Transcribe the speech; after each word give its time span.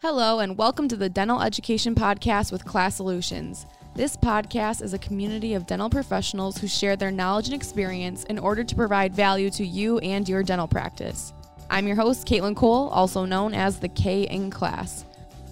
Hello, 0.00 0.38
and 0.38 0.56
welcome 0.56 0.86
to 0.86 0.96
the 0.96 1.08
Dental 1.08 1.42
Education 1.42 1.92
Podcast 1.92 2.52
with 2.52 2.64
Class 2.64 2.94
Solutions. 2.94 3.66
This 3.96 4.16
podcast 4.16 4.80
is 4.80 4.94
a 4.94 4.98
community 4.98 5.54
of 5.54 5.66
dental 5.66 5.90
professionals 5.90 6.56
who 6.56 6.68
share 6.68 6.94
their 6.94 7.10
knowledge 7.10 7.46
and 7.46 7.54
experience 7.54 8.22
in 8.26 8.38
order 8.38 8.62
to 8.62 8.76
provide 8.76 9.12
value 9.12 9.50
to 9.50 9.66
you 9.66 9.98
and 9.98 10.28
your 10.28 10.44
dental 10.44 10.68
practice. 10.68 11.32
I'm 11.68 11.88
your 11.88 11.96
host, 11.96 12.28
Caitlin 12.28 12.54
Cole, 12.54 12.90
also 12.90 13.24
known 13.24 13.54
as 13.54 13.80
the 13.80 13.88
K 13.88 14.22
in 14.22 14.50
Class. 14.50 15.04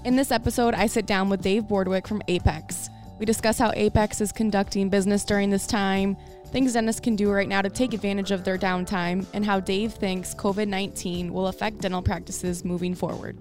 In 0.04 0.14
this 0.14 0.30
episode, 0.30 0.74
I 0.74 0.86
sit 0.86 1.06
down 1.06 1.28
with 1.28 1.42
Dave 1.42 1.64
Bordwick 1.64 2.06
from 2.06 2.22
Apex. 2.28 2.88
We 3.18 3.26
discuss 3.26 3.58
how 3.58 3.72
Apex 3.74 4.20
is 4.20 4.30
conducting 4.30 4.88
business 4.88 5.24
during 5.24 5.50
this 5.50 5.66
time, 5.66 6.16
things 6.52 6.74
dentists 6.74 7.00
can 7.00 7.16
do 7.16 7.32
right 7.32 7.48
now 7.48 7.62
to 7.62 7.68
take 7.68 7.92
advantage 7.92 8.30
of 8.30 8.44
their 8.44 8.58
downtime, 8.58 9.26
and 9.32 9.44
how 9.44 9.58
Dave 9.58 9.94
thinks 9.94 10.36
COVID 10.36 10.68
19 10.68 11.32
will 11.32 11.48
affect 11.48 11.78
dental 11.78 12.00
practices 12.00 12.64
moving 12.64 12.94
forward. 12.94 13.36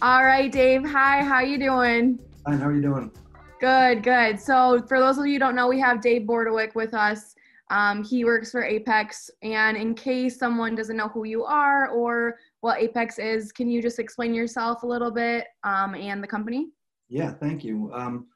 All 0.00 0.24
right, 0.24 0.50
Dave. 0.52 0.84
Hi, 0.84 1.24
how 1.24 1.34
are 1.34 1.44
you 1.44 1.58
doing? 1.58 2.20
Fine. 2.44 2.60
How 2.60 2.68
are 2.68 2.72
you 2.72 2.80
doing? 2.80 3.10
Good, 3.60 4.04
good. 4.04 4.38
So, 4.38 4.80
for 4.86 5.00
those 5.00 5.18
of 5.18 5.26
you 5.26 5.32
who 5.32 5.38
don't 5.40 5.56
know, 5.56 5.66
we 5.66 5.80
have 5.80 6.00
Dave 6.00 6.22
Bordewick 6.22 6.76
with 6.76 6.94
us. 6.94 7.34
Um, 7.72 8.04
he 8.04 8.24
works 8.24 8.52
for 8.52 8.62
Apex, 8.62 9.28
and 9.42 9.76
in 9.76 9.96
case 9.96 10.38
someone 10.38 10.76
doesn't 10.76 10.96
know 10.96 11.08
who 11.08 11.24
you 11.24 11.42
are 11.42 11.88
or 11.88 12.36
what 12.60 12.80
Apex 12.80 13.18
is, 13.18 13.50
can 13.50 13.68
you 13.68 13.82
just 13.82 13.98
explain 13.98 14.34
yourself 14.34 14.84
a 14.84 14.86
little 14.86 15.10
bit 15.10 15.46
um, 15.64 15.96
and 15.96 16.22
the 16.22 16.28
company? 16.28 16.68
Yeah, 17.08 17.32
thank 17.32 17.64
you. 17.64 17.90
Um, 17.92 18.28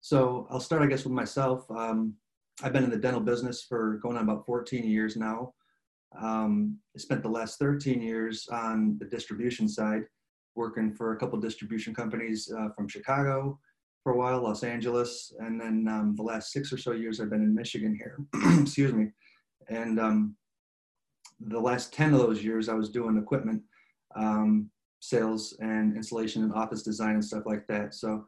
so 0.00 0.46
I'll 0.50 0.60
start, 0.60 0.82
I 0.82 0.86
guess, 0.86 1.02
with 1.02 1.14
myself. 1.14 1.68
Um, 1.68 2.14
I've 2.62 2.72
been 2.72 2.84
in 2.84 2.90
the 2.90 2.96
dental 2.96 3.20
business 3.20 3.64
for 3.68 3.98
going 4.04 4.16
on 4.16 4.22
about 4.22 4.46
14 4.46 4.84
years 4.84 5.16
now. 5.16 5.52
Um, 6.16 6.78
I 6.94 7.00
spent 7.00 7.24
the 7.24 7.28
last 7.28 7.58
13 7.58 8.00
years 8.00 8.46
on 8.52 8.96
the 9.00 9.06
distribution 9.06 9.68
side 9.68 10.04
working 10.58 10.92
for 10.92 11.12
a 11.12 11.16
couple 11.16 11.38
distribution 11.40 11.94
companies 11.94 12.52
uh, 12.52 12.68
from 12.76 12.88
Chicago 12.88 13.58
for 14.02 14.12
a 14.12 14.16
while, 14.16 14.42
Los 14.42 14.64
Angeles, 14.64 15.32
and 15.38 15.58
then 15.60 15.86
um, 15.88 16.14
the 16.16 16.22
last 16.22 16.52
six 16.52 16.72
or 16.72 16.78
so 16.78 16.92
years 16.92 17.20
I've 17.20 17.30
been 17.30 17.42
in 17.42 17.54
Michigan 17.54 17.96
here. 17.96 18.18
Excuse 18.60 18.92
me. 18.92 19.08
And 19.68 19.98
um, 19.98 20.36
the 21.40 21.60
last 21.60 21.92
10 21.92 22.12
of 22.12 22.20
those 22.20 22.42
years 22.42 22.68
I 22.68 22.74
was 22.74 22.90
doing 22.90 23.16
equipment 23.16 23.62
um, 24.16 24.70
sales 25.00 25.56
and 25.60 25.96
installation 25.96 26.42
and 26.42 26.52
office 26.52 26.82
design 26.82 27.14
and 27.14 27.24
stuff 27.24 27.44
like 27.46 27.66
that. 27.68 27.94
So 27.94 28.26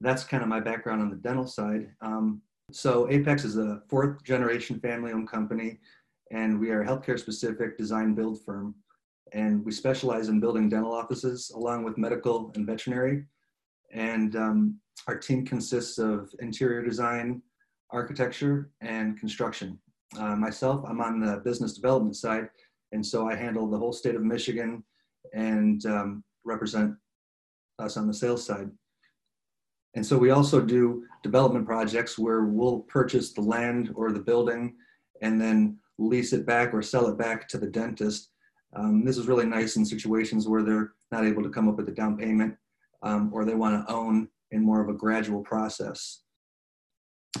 that's 0.00 0.24
kind 0.24 0.42
of 0.42 0.48
my 0.48 0.60
background 0.60 1.02
on 1.02 1.10
the 1.10 1.16
dental 1.16 1.46
side. 1.46 1.90
Um, 2.00 2.40
so 2.72 3.08
Apex 3.10 3.44
is 3.44 3.58
a 3.58 3.82
fourth 3.88 4.24
generation 4.24 4.80
family 4.80 5.12
owned 5.12 5.30
company 5.30 5.78
and 6.32 6.58
we 6.58 6.70
are 6.70 6.82
a 6.82 6.86
healthcare 6.86 7.18
specific 7.18 7.78
design 7.78 8.14
build 8.14 8.44
firm 8.44 8.74
and 9.32 9.64
we 9.64 9.72
specialize 9.72 10.28
in 10.28 10.40
building 10.40 10.68
dental 10.68 10.92
offices 10.92 11.50
along 11.54 11.84
with 11.84 11.98
medical 11.98 12.52
and 12.54 12.66
veterinary. 12.66 13.24
And 13.92 14.36
um, 14.36 14.80
our 15.08 15.16
team 15.16 15.44
consists 15.44 15.98
of 15.98 16.30
interior 16.40 16.82
design, 16.82 17.42
architecture, 17.90 18.70
and 18.80 19.18
construction. 19.18 19.78
Uh, 20.18 20.36
myself, 20.36 20.84
I'm 20.88 21.00
on 21.00 21.20
the 21.20 21.38
business 21.44 21.74
development 21.74 22.16
side, 22.16 22.48
and 22.92 23.04
so 23.04 23.28
I 23.28 23.34
handle 23.34 23.68
the 23.68 23.78
whole 23.78 23.92
state 23.92 24.14
of 24.14 24.22
Michigan 24.22 24.84
and 25.34 25.84
um, 25.86 26.24
represent 26.44 26.94
us 27.78 27.96
on 27.96 28.06
the 28.06 28.14
sales 28.14 28.44
side. 28.44 28.70
And 29.94 30.04
so 30.04 30.18
we 30.18 30.30
also 30.30 30.60
do 30.60 31.04
development 31.22 31.66
projects 31.66 32.18
where 32.18 32.44
we'll 32.44 32.80
purchase 32.80 33.32
the 33.32 33.40
land 33.40 33.90
or 33.94 34.12
the 34.12 34.20
building 34.20 34.76
and 35.22 35.40
then 35.40 35.78
lease 35.98 36.32
it 36.32 36.46
back 36.46 36.74
or 36.74 36.82
sell 36.82 37.08
it 37.08 37.16
back 37.16 37.48
to 37.48 37.58
the 37.58 37.66
dentist 37.66 38.30
um, 38.76 39.04
this 39.04 39.16
is 39.16 39.26
really 39.26 39.46
nice 39.46 39.76
in 39.76 39.84
situations 39.84 40.46
where 40.46 40.62
they're 40.62 40.92
not 41.10 41.24
able 41.24 41.42
to 41.42 41.48
come 41.48 41.68
up 41.68 41.76
with 41.76 41.88
a 41.88 41.92
down 41.92 42.16
payment 42.16 42.54
um, 43.02 43.30
or 43.32 43.44
they 43.44 43.54
want 43.54 43.86
to 43.86 43.92
own 43.92 44.28
in 44.50 44.62
more 44.62 44.82
of 44.82 44.88
a 44.88 44.94
gradual 44.94 45.42
process. 45.42 46.22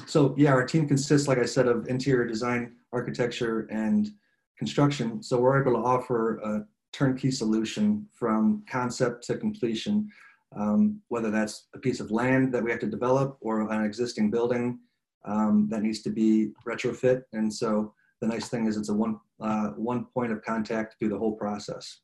So 0.06 0.34
yeah, 0.36 0.52
our 0.52 0.66
team 0.66 0.88
consists, 0.88 1.28
like 1.28 1.38
I 1.38 1.44
said, 1.44 1.66
of 1.66 1.88
interior 1.88 2.26
design, 2.26 2.76
architecture, 2.92 3.68
and 3.70 4.10
construction. 4.58 5.22
So 5.22 5.38
we're 5.38 5.60
able 5.60 5.72
to 5.72 5.86
offer 5.86 6.38
a 6.38 6.64
turnkey 6.92 7.30
solution 7.30 8.06
from 8.12 8.64
concept 8.70 9.24
to 9.24 9.36
completion, 9.36 10.08
um, 10.56 11.00
whether 11.08 11.30
that's 11.30 11.66
a 11.74 11.78
piece 11.78 12.00
of 12.00 12.10
land 12.10 12.52
that 12.54 12.62
we 12.62 12.70
have 12.70 12.80
to 12.80 12.86
develop 12.86 13.36
or 13.40 13.70
an 13.70 13.84
existing 13.84 14.30
building 14.30 14.78
um, 15.26 15.68
that 15.70 15.82
needs 15.82 16.02
to 16.02 16.10
be 16.10 16.52
retrofit. 16.66 17.22
And 17.32 17.52
so 17.52 17.92
the 18.20 18.26
nice 18.26 18.48
thing 18.48 18.66
is 18.66 18.76
it's 18.76 18.88
a 18.88 18.94
one 18.94 19.18
uh, 19.40 19.68
one 19.70 20.06
point 20.06 20.32
of 20.32 20.42
contact 20.42 20.96
through 20.98 21.08
the 21.08 21.18
whole 21.18 21.36
process. 21.36 22.00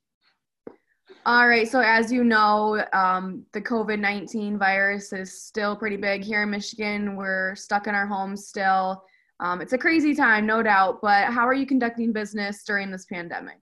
All 1.25 1.47
right. 1.47 1.69
So 1.69 1.81
as 1.81 2.11
you 2.11 2.25
know, 2.25 2.85
um, 2.93 3.45
the 3.53 3.61
COVID 3.61 3.99
nineteen 3.99 4.59
virus 4.59 5.13
is 5.13 5.43
still 5.43 5.77
pretty 5.77 5.97
big 5.97 6.25
here 6.25 6.43
in 6.43 6.51
Michigan. 6.51 7.17
We're 7.17 7.55
stuck 7.55 7.87
in 7.87 7.95
our 7.95 8.07
homes 8.07 8.49
still. 8.49 9.05
Um, 9.41 9.61
it's 9.61 9.73
a 9.73 9.79
crazy 9.79 10.15
time, 10.15 10.47
no 10.47 10.63
doubt. 10.63 11.01
But 11.03 11.27
how 11.33 11.47
are 11.47 11.55
you 11.55 11.67
conducting 11.67 12.13
business 12.13 12.65
during 12.65 12.91
this 12.91 13.07
pandemic? 13.07 13.59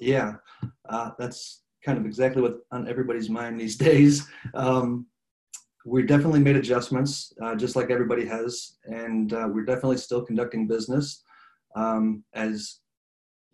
Yeah, 0.00 0.34
uh, 0.88 1.10
that's 1.18 1.62
kind 1.84 1.98
of 1.98 2.06
exactly 2.06 2.42
what's 2.42 2.58
on 2.72 2.88
everybody's 2.88 3.28
mind 3.28 3.60
these 3.60 3.76
days. 3.90 4.26
Um, 4.54 5.06
we 5.86 6.02
definitely 6.02 6.40
made 6.40 6.56
adjustments, 6.56 7.34
uh, 7.42 7.54
just 7.54 7.76
like 7.76 7.90
everybody 7.90 8.24
has, 8.24 8.76
and 8.84 9.32
uh, 9.34 9.48
we're 9.52 9.66
definitely 9.66 9.98
still 9.98 10.24
conducting 10.24 10.66
business 10.66 11.22
um, 11.76 12.24
as 12.32 12.80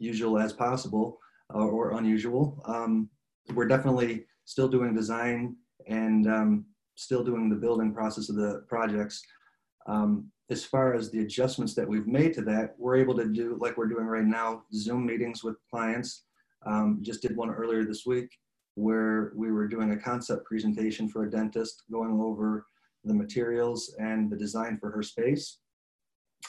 usual 0.00 0.38
as 0.38 0.52
possible 0.52 1.18
uh, 1.54 1.58
or 1.58 1.96
unusual. 1.96 2.60
Um, 2.64 3.08
we're 3.54 3.68
definitely 3.68 4.24
still 4.44 4.68
doing 4.68 4.94
design 4.94 5.56
and 5.86 6.26
um, 6.26 6.64
still 6.96 7.22
doing 7.22 7.48
the 7.48 7.56
building 7.56 7.94
process 7.94 8.28
of 8.28 8.36
the 8.36 8.64
projects. 8.68 9.22
Um, 9.86 10.30
as 10.50 10.64
far 10.64 10.94
as 10.94 11.10
the 11.10 11.20
adjustments 11.20 11.74
that 11.74 11.88
we've 11.88 12.06
made 12.08 12.34
to 12.34 12.42
that, 12.42 12.74
we're 12.76 12.96
able 12.96 13.16
to 13.16 13.28
do 13.28 13.56
like 13.60 13.76
we're 13.76 13.86
doing 13.86 14.06
right 14.06 14.24
now, 14.24 14.62
Zoom 14.74 15.06
meetings 15.06 15.44
with 15.44 15.56
clients. 15.70 16.24
Um, 16.66 16.98
just 17.02 17.22
did 17.22 17.36
one 17.36 17.50
earlier 17.50 17.84
this 17.84 18.04
week 18.04 18.28
where 18.74 19.32
we 19.34 19.50
were 19.52 19.68
doing 19.68 19.92
a 19.92 19.96
concept 19.96 20.44
presentation 20.44 21.08
for 21.08 21.24
a 21.24 21.30
dentist 21.30 21.84
going 21.90 22.20
over 22.20 22.66
the 23.04 23.14
materials 23.14 23.94
and 23.98 24.30
the 24.30 24.36
design 24.36 24.78
for 24.78 24.90
her 24.90 25.02
space. 25.02 25.58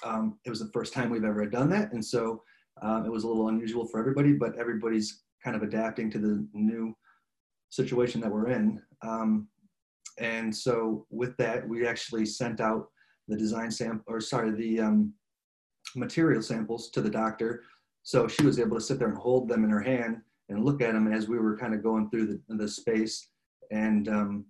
Um, 0.04 0.38
it 0.46 0.50
was 0.50 0.60
the 0.60 0.72
first 0.74 0.94
time 0.94 1.10
we've 1.10 1.24
ever 1.24 1.46
done 1.46 1.70
that. 1.70 1.92
And 1.94 2.04
so 2.04 2.44
um, 2.82 3.06
it 3.06 3.12
was 3.12 3.24
a 3.24 3.28
little 3.28 3.48
unusual 3.48 3.86
for 3.86 4.00
everybody, 4.00 4.34
but 4.34 4.58
everybody's 4.58 5.22
kind 5.44 5.56
of 5.56 5.64
adapting 5.64 6.10
to 6.12 6.20
the 6.20 6.48
new 6.54 6.96
situation 7.70 8.22
that 8.22 8.32
we're 8.32 8.50
in. 8.50 8.82
Um, 9.02 9.48
and 10.20 10.56
so 10.56 11.06
with 11.10 11.36
that, 11.38 11.68
we 11.68 11.88
actually 11.88 12.26
sent 12.26 12.60
out 12.60 12.88
the 13.28 13.38
design 13.38 13.72
sample, 13.72 14.04
or 14.08 14.20
sorry, 14.20 14.52
the 14.52 14.80
um, 14.80 15.14
material 15.96 16.42
samples 16.42 16.90
to 16.92 17.02
the 17.02 17.10
doctor. 17.10 17.64
So 18.04 18.28
she 18.28 18.46
was 18.46 18.60
able 18.60 18.78
to 18.78 18.84
sit 18.84 19.00
there 19.00 19.10
and 19.10 19.18
hold 19.18 19.48
them 19.48 19.64
in 19.64 19.70
her 19.70 19.82
hand 19.82 20.18
and 20.50 20.66
look 20.66 20.82
at 20.82 20.94
them 20.94 21.12
as 21.12 21.28
we 21.28 21.40
were 21.40 21.58
kind 21.58 21.74
of 21.74 21.84
going 21.84 22.10
through 22.10 22.28
the, 22.28 22.56
the 22.56 22.68
space 22.68 23.30
and 23.72 24.08
um, 24.10 24.46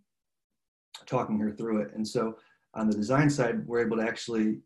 talking 1.05 1.39
her 1.39 1.51
through 1.51 1.81
it. 1.81 1.91
And 1.93 2.07
so 2.07 2.37
on 2.73 2.89
the 2.89 2.95
design 2.95 3.29
side, 3.29 3.65
we're 3.67 3.85
able 3.85 3.97
to 3.97 4.03
actually 4.03 4.59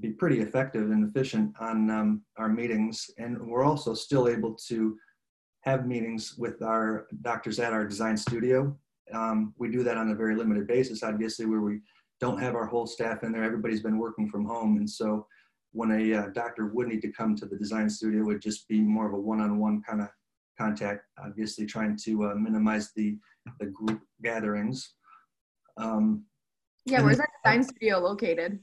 be 0.00 0.10
pretty 0.10 0.40
effective 0.40 0.90
and 0.90 1.08
efficient 1.08 1.54
on 1.60 1.90
um, 1.90 2.22
our 2.36 2.48
meetings. 2.48 3.10
And 3.18 3.40
we're 3.46 3.64
also 3.64 3.94
still 3.94 4.28
able 4.28 4.54
to 4.68 4.96
have 5.60 5.86
meetings 5.86 6.36
with 6.36 6.62
our 6.62 7.06
doctors 7.20 7.58
at 7.58 7.72
our 7.72 7.86
design 7.86 8.16
studio. 8.16 8.76
Um, 9.14 9.54
we 9.58 9.70
do 9.70 9.82
that 9.84 9.96
on 9.96 10.10
a 10.10 10.14
very 10.14 10.34
limited 10.34 10.66
basis, 10.66 11.02
obviously, 11.02 11.46
where 11.46 11.60
we 11.60 11.80
don't 12.20 12.40
have 12.40 12.54
our 12.54 12.66
whole 12.66 12.86
staff 12.86 13.22
in 13.22 13.32
there. 13.32 13.44
Everybody's 13.44 13.82
been 13.82 13.98
working 13.98 14.28
from 14.28 14.44
home. 14.44 14.76
And 14.76 14.88
so 14.88 15.26
when 15.72 15.90
a 15.92 16.14
uh, 16.14 16.26
doctor 16.28 16.66
would 16.66 16.88
need 16.88 17.02
to 17.02 17.12
come 17.12 17.36
to 17.36 17.46
the 17.46 17.56
design 17.56 17.88
studio, 17.88 18.20
it 18.20 18.26
would 18.26 18.42
just 18.42 18.66
be 18.68 18.80
more 18.80 19.06
of 19.06 19.14
a 19.14 19.20
one-on-one 19.20 19.82
kind 19.88 20.02
of 20.02 20.08
contact, 20.58 21.04
obviously 21.22 21.66
trying 21.66 21.96
to 22.04 22.24
uh, 22.24 22.34
minimize 22.34 22.92
the, 22.94 23.16
the 23.60 23.66
group 23.66 24.00
gatherings. 24.22 24.94
Um, 25.76 26.24
yeah, 26.84 27.02
where's 27.02 27.18
that 27.18 27.30
design 27.44 27.62
studio 27.62 27.98
located? 27.98 28.58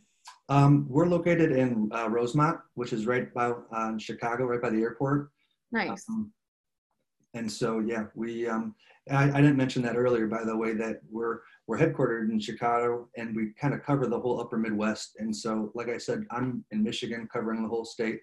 Um, 0.50 0.88
we're 0.90 1.06
located 1.06 1.52
in 1.52 1.90
uh, 1.94 2.10
Rosemont, 2.10 2.60
which 2.74 2.92
is 2.92 3.06
right 3.06 3.32
by 3.34 3.54
uh, 3.72 3.98
Chicago, 3.98 4.46
right 4.46 4.62
by 4.62 4.72
the 4.72 4.82
airport. 4.82 5.30
Nice. 5.72 6.04
Um, 6.10 6.32
and 7.34 7.52
so, 7.52 7.80
yeah, 7.80 8.06
we. 8.16 8.48
Um, 8.48 8.76
I, 9.12 9.24
I, 9.24 9.42
didn't 9.42 9.58
mention 9.58 9.82
that 9.84 9.96
earlier, 9.96 10.28
by 10.28 10.44
the 10.44 10.56
way, 10.56 10.74
that 10.74 11.02
we're 11.10 11.40
we're 11.68 11.78
headquartered 11.78 12.32
in 12.32 12.40
Chicago, 12.40 13.08
and 13.18 13.36
we 13.36 13.54
kind 13.60 13.74
of 13.74 13.84
cover 13.84 14.08
the 14.08 14.20
whole 14.20 14.40
Upper 14.40 14.58
Midwest. 14.58 15.16
And 15.20 15.36
so, 15.36 15.72
like 15.76 15.90
I 15.90 15.98
said, 15.98 16.26
I'm 16.32 16.64
in 16.72 16.84
Michigan, 16.84 17.28
covering 17.32 17.62
the 17.62 17.70
whole 17.70 17.86
state. 17.86 18.20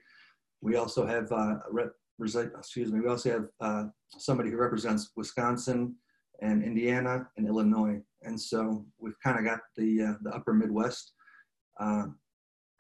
We 0.61 0.77
also 0.77 1.07
have 1.07 1.31
uh, 1.31 1.57
rep, 1.71 1.93
excuse 2.21 2.93
me. 2.93 3.01
We 3.01 3.09
also 3.09 3.31
have 3.31 3.47
uh, 3.61 3.85
somebody 4.19 4.51
who 4.51 4.57
represents 4.57 5.11
Wisconsin 5.17 5.95
and 6.43 6.63
Indiana 6.63 7.29
and 7.37 7.47
Illinois, 7.47 8.01
and 8.23 8.41
so 8.41 8.85
we've 8.99 9.19
kind 9.23 9.39
of 9.39 9.45
got 9.45 9.61
the 9.77 10.03
uh, 10.03 10.15
the 10.23 10.35
Upper 10.35 10.53
Midwest 10.53 11.13
uh, 11.79 12.07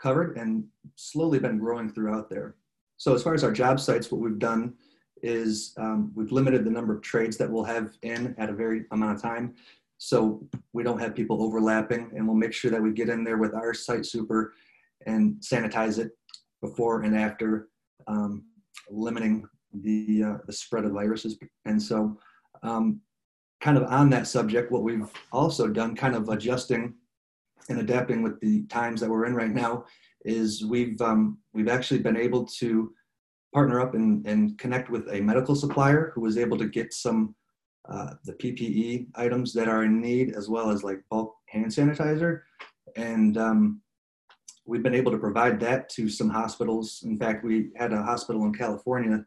covered 0.00 0.36
and 0.36 0.64
slowly 0.94 1.38
been 1.38 1.58
growing 1.58 1.90
throughout 1.90 2.28
there. 2.28 2.56
So 2.96 3.14
as 3.14 3.22
far 3.22 3.34
as 3.34 3.44
our 3.44 3.52
job 3.52 3.80
sites, 3.80 4.10
what 4.10 4.20
we've 4.20 4.38
done 4.38 4.74
is 5.22 5.74
um, 5.78 6.12
we've 6.14 6.32
limited 6.32 6.64
the 6.64 6.70
number 6.70 6.94
of 6.94 7.02
trades 7.02 7.36
that 7.38 7.50
we'll 7.50 7.64
have 7.64 7.96
in 8.02 8.34
at 8.38 8.50
a 8.50 8.54
very 8.54 8.84
amount 8.92 9.16
of 9.16 9.22
time. 9.22 9.54
So 9.98 10.46
we 10.72 10.82
don't 10.82 11.00
have 11.00 11.14
people 11.14 11.42
overlapping 11.42 12.10
and 12.14 12.26
we'll 12.26 12.36
make 12.36 12.52
sure 12.52 12.70
that 12.70 12.82
we 12.82 12.92
get 12.92 13.08
in 13.08 13.24
there 13.24 13.38
with 13.38 13.54
our 13.54 13.72
site 13.72 14.04
super 14.04 14.54
and 15.06 15.36
sanitize 15.36 15.98
it 15.98 16.12
before 16.60 17.02
and 17.02 17.16
after, 17.16 17.68
um, 18.06 18.44
limiting 18.90 19.46
the, 19.72 20.22
uh, 20.22 20.36
the 20.46 20.52
spread 20.52 20.84
of 20.84 20.92
viruses. 20.92 21.38
And 21.64 21.82
so 21.82 22.18
um, 22.62 23.00
kind 23.60 23.78
of 23.78 23.84
on 23.84 24.10
that 24.10 24.26
subject, 24.26 24.70
what 24.70 24.82
we've 24.82 25.10
also 25.32 25.68
done, 25.68 25.96
kind 25.96 26.14
of 26.14 26.28
adjusting 26.28 26.94
and 27.68 27.80
adapting 27.80 28.22
with 28.22 28.40
the 28.40 28.64
times 28.64 29.00
that 29.00 29.10
we're 29.10 29.26
in 29.26 29.34
right 29.34 29.50
now, 29.50 29.84
is 30.24 30.64
we've 30.64 31.00
um, 31.00 31.38
we've 31.52 31.68
actually 31.68 32.00
been 32.00 32.16
able 32.16 32.44
to 32.44 32.92
partner 33.54 33.80
up 33.80 33.94
and, 33.94 34.26
and 34.26 34.58
connect 34.58 34.90
with 34.90 35.08
a 35.10 35.20
medical 35.20 35.54
supplier 35.54 36.12
who 36.14 36.20
was 36.20 36.36
able 36.36 36.58
to 36.58 36.68
get 36.68 36.92
some 36.92 37.34
uh, 37.88 38.14
the 38.24 38.32
PPE 38.34 39.06
items 39.14 39.52
that 39.52 39.68
are 39.68 39.84
in 39.84 40.00
need, 40.00 40.34
as 40.34 40.48
well 40.48 40.70
as 40.70 40.82
like 40.82 40.98
bulk 41.10 41.34
hand 41.48 41.66
sanitizer, 41.66 42.40
and 42.96 43.38
um, 43.38 43.80
we've 44.66 44.82
been 44.82 44.94
able 44.94 45.12
to 45.12 45.18
provide 45.18 45.60
that 45.60 45.88
to 45.90 46.08
some 46.08 46.28
hospitals. 46.28 47.02
In 47.04 47.16
fact, 47.16 47.44
we 47.44 47.70
had 47.76 47.92
a 47.92 48.02
hospital 48.02 48.44
in 48.44 48.52
California 48.52 49.24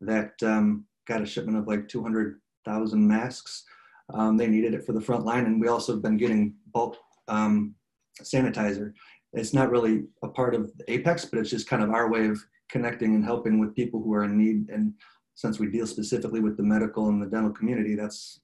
that 0.00 0.32
um, 0.42 0.84
got 1.06 1.22
a 1.22 1.26
shipment 1.26 1.56
of 1.56 1.66
like 1.66 1.88
200,000 1.88 3.08
masks. 3.08 3.64
Um, 4.12 4.36
they 4.36 4.46
needed 4.46 4.74
it 4.74 4.84
for 4.84 4.92
the 4.92 5.00
front 5.00 5.24
line, 5.24 5.46
and 5.46 5.60
we 5.60 5.68
also 5.68 5.92
have 5.92 6.02
been 6.02 6.18
getting 6.18 6.54
bulk 6.72 6.96
um, 7.28 7.74
sanitizer. 8.22 8.92
It's 9.32 9.54
not 9.54 9.70
really 9.70 10.04
a 10.22 10.28
part 10.28 10.54
of 10.54 10.70
Apex, 10.88 11.24
but 11.24 11.38
it's 11.38 11.50
just 11.50 11.68
kind 11.68 11.82
of 11.82 11.90
our 11.90 12.10
way 12.10 12.26
of 12.26 12.38
connecting 12.68 13.14
and 13.14 13.24
helping 13.24 13.58
with 13.58 13.74
people 13.74 14.02
who 14.02 14.12
are 14.14 14.24
in 14.24 14.36
need. 14.36 14.68
And 14.68 14.94
since 15.34 15.58
we 15.58 15.68
deal 15.68 15.86
specifically 15.86 16.40
with 16.40 16.56
the 16.56 16.62
medical 16.62 17.08
and 17.08 17.22
the 17.22 17.26
dental 17.26 17.52
community, 17.52 17.94
that's 17.94 18.40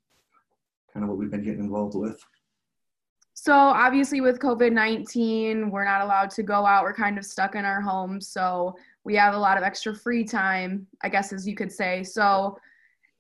kind 0.92 1.04
of 1.04 1.10
what 1.10 1.18
we've 1.18 1.30
been 1.30 1.42
getting 1.42 1.60
involved 1.60 1.94
with. 1.94 2.18
So 3.34 3.52
obviously 3.52 4.20
with 4.20 4.40
COVID-19, 4.40 5.70
we're 5.70 5.84
not 5.84 6.00
allowed 6.00 6.30
to 6.30 6.42
go 6.42 6.66
out. 6.66 6.82
We're 6.82 6.92
kind 6.92 7.18
of 7.18 7.24
stuck 7.24 7.54
in 7.54 7.64
our 7.64 7.80
homes. 7.80 8.28
So 8.28 8.74
we 9.04 9.14
have 9.14 9.34
a 9.34 9.38
lot 9.38 9.56
of 9.56 9.62
extra 9.62 9.94
free 9.94 10.24
time, 10.24 10.86
I 11.02 11.08
guess 11.08 11.32
as 11.32 11.46
you 11.46 11.54
could 11.54 11.70
say. 11.70 12.02
So 12.02 12.58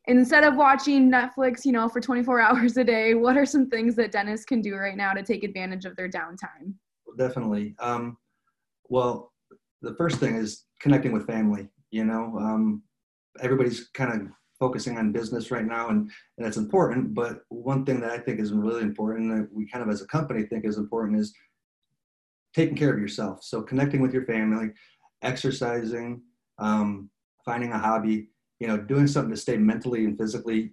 instead 0.08 0.42
of 0.42 0.56
watching 0.56 1.10
Netflix, 1.10 1.64
you 1.64 1.72
know, 1.72 1.88
for 1.88 2.00
24 2.00 2.40
hours 2.40 2.76
a 2.76 2.84
day, 2.84 3.14
what 3.14 3.36
are 3.36 3.46
some 3.46 3.68
things 3.68 3.94
that 3.96 4.10
dentists 4.10 4.44
can 4.44 4.60
do 4.60 4.74
right 4.74 4.96
now 4.96 5.12
to 5.12 5.22
take 5.22 5.44
advantage 5.44 5.84
of 5.84 5.94
their 5.94 6.08
downtime? 6.08 6.74
Definitely. 7.16 7.74
Um, 7.78 8.16
well, 8.88 9.32
the 9.82 9.94
first 9.94 10.18
thing 10.18 10.34
is 10.34 10.64
connecting 10.80 11.12
with 11.12 11.26
family. 11.26 11.68
You 11.90 12.04
know, 12.04 12.36
um, 12.38 12.82
everybody's 13.40 13.88
kind 13.94 14.12
of 14.12 14.28
focusing 14.58 14.98
on 14.98 15.12
business 15.12 15.50
right 15.50 15.64
now, 15.64 15.88
and, 15.88 16.10
and 16.36 16.46
that's 16.46 16.56
important. 16.56 17.14
But 17.14 17.42
one 17.48 17.84
thing 17.84 18.00
that 18.00 18.10
I 18.10 18.18
think 18.18 18.40
is 18.40 18.52
really 18.52 18.82
important 18.82 19.30
that 19.30 19.48
we 19.52 19.68
kind 19.68 19.82
of 19.82 19.88
as 19.88 20.02
a 20.02 20.06
company 20.06 20.42
think 20.42 20.64
is 20.64 20.78
important 20.78 21.20
is 21.20 21.32
taking 22.54 22.76
care 22.76 22.92
of 22.92 22.98
yourself. 22.98 23.42
So 23.42 23.62
connecting 23.62 24.00
with 24.00 24.12
your 24.12 24.24
family, 24.24 24.70
exercising, 25.22 26.22
um, 26.58 27.08
finding 27.44 27.72
a 27.72 27.78
hobby, 27.78 28.28
you 28.60 28.66
know, 28.66 28.76
doing 28.76 29.06
something 29.06 29.34
to 29.34 29.40
stay 29.40 29.56
mentally 29.56 30.04
and 30.04 30.18
physically 30.18 30.72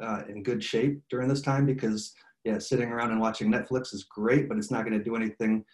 uh, 0.00 0.22
in 0.28 0.42
good 0.42 0.62
shape 0.62 1.02
during 1.08 1.28
this 1.28 1.40
time 1.40 1.66
because 1.66 2.14
yeah, 2.44 2.58
sitting 2.58 2.90
around 2.90 3.10
and 3.10 3.20
watching 3.20 3.50
Netflix 3.50 3.94
is 3.94 4.04
great, 4.04 4.48
but 4.48 4.58
it's 4.58 4.70
not 4.70 4.84
going 4.84 4.96
to 4.96 5.02
do 5.02 5.16
anything 5.16 5.64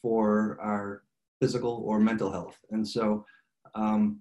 for 0.00 0.58
our 0.60 1.02
physical 1.40 1.82
or 1.86 2.00
mental 2.00 2.32
health. 2.32 2.58
And 2.70 2.86
so, 2.86 3.26
um, 3.74 4.20